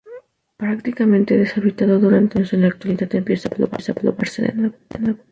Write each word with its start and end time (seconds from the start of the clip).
Prácticamente 0.57 1.37
deshabitado 1.37 1.99
durante 1.99 2.39
muchos 2.39 2.53
años, 2.53 2.53
en 2.53 2.61
la 2.63 2.67
actualidad 2.69 3.13
empieza 3.15 3.49
a 3.49 3.93
poblarse 3.93 4.41
de 4.41 4.53
nuevo. 4.99 5.19